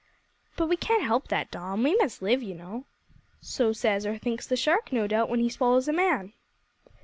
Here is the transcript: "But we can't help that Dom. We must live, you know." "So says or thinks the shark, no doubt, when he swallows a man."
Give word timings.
"But 0.57 0.65
we 0.67 0.77
can't 0.77 1.03
help 1.03 1.27
that 1.27 1.51
Dom. 1.51 1.83
We 1.83 1.95
must 1.97 2.23
live, 2.23 2.41
you 2.41 2.55
know." 2.55 2.85
"So 3.39 3.71
says 3.71 4.03
or 4.03 4.17
thinks 4.17 4.47
the 4.47 4.57
shark, 4.57 4.91
no 4.91 5.05
doubt, 5.05 5.29
when 5.29 5.41
he 5.41 5.49
swallows 5.49 5.87
a 5.87 5.93
man." 5.93 6.33